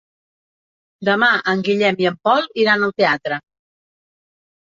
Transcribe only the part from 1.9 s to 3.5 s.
i en Pol iran al teatre.